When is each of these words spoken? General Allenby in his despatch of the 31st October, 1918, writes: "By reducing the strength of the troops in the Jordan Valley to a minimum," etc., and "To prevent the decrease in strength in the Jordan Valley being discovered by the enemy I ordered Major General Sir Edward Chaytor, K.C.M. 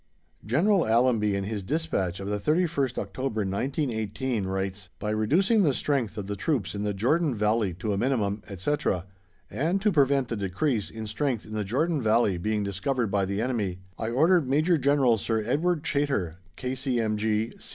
General 0.43 0.87
Allenby 0.87 1.35
in 1.35 1.43
his 1.43 1.61
despatch 1.61 2.19
of 2.19 2.27
the 2.27 2.39
31st 2.39 2.97
October, 2.97 3.41
1918, 3.41 4.45
writes: 4.47 4.89
"By 4.97 5.11
reducing 5.11 5.61
the 5.61 5.75
strength 5.75 6.17
of 6.17 6.25
the 6.25 6.35
troops 6.35 6.73
in 6.73 6.81
the 6.81 6.95
Jordan 6.95 7.35
Valley 7.35 7.75
to 7.75 7.93
a 7.93 7.99
minimum," 7.99 8.41
etc., 8.49 9.05
and 9.51 9.79
"To 9.83 9.91
prevent 9.91 10.29
the 10.29 10.35
decrease 10.35 10.89
in 10.89 11.05
strength 11.05 11.45
in 11.45 11.53
the 11.53 11.63
Jordan 11.63 12.01
Valley 12.01 12.39
being 12.39 12.63
discovered 12.63 13.11
by 13.11 13.25
the 13.25 13.41
enemy 13.43 13.77
I 13.95 14.09
ordered 14.09 14.49
Major 14.49 14.79
General 14.79 15.17
Sir 15.19 15.43
Edward 15.45 15.83
Chaytor, 15.83 16.37
K.C.M. 16.55 17.51